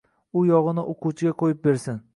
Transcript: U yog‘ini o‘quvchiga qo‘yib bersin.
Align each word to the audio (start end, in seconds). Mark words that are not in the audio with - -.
U 0.39 0.41
yog‘ini 0.47 0.87
o‘quvchiga 0.95 1.37
qo‘yib 1.45 1.65
bersin. 1.71 2.07